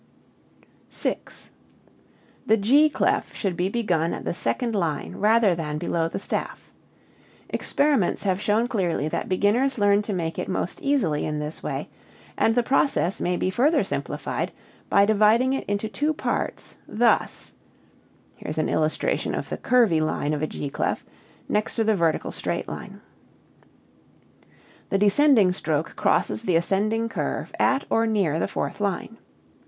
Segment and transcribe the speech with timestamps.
[0.89, 1.51] 6.
[2.47, 6.73] The G clef should be begun at the second line rather than below the staff.
[7.49, 11.87] Experiments have shown clearly that beginners learn to make it most easily in this way,
[12.35, 14.51] and the process may be further simplified
[14.89, 17.53] by dividing it into two parts, thus.
[18.41, 19.03] The
[24.89, 29.17] descending stroke crosses the ascending curve at or near the fourth line.